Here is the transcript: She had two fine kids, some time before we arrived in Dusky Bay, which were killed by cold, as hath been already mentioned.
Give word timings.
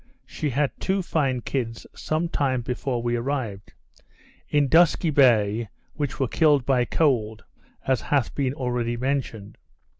She 0.25 0.49
had 0.49 0.71
two 0.79 1.03
fine 1.03 1.41
kids, 1.41 1.85
some 1.93 2.27
time 2.27 2.61
before 2.63 3.03
we 3.03 3.15
arrived 3.15 3.73
in 4.49 4.67
Dusky 4.67 5.11
Bay, 5.11 5.69
which 5.93 6.19
were 6.19 6.27
killed 6.27 6.65
by 6.65 6.85
cold, 6.85 7.43
as 7.85 8.01
hath 8.01 8.33
been 8.33 8.55
already 8.55 8.97
mentioned. 8.97 9.59